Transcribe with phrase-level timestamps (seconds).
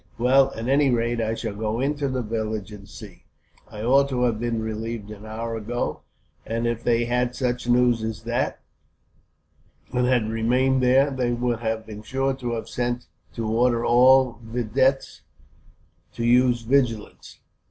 [0.17, 3.25] "Well, at any rate I shall go into the village and see.
[3.69, 6.01] I ought to have been relieved an hour ago;
[6.43, 8.61] and if they had such news as that,
[9.93, 14.39] and had remained there, they would have been sure to have sent, to order all
[14.43, 15.21] videttes
[16.13, 17.37] to use special vigilance.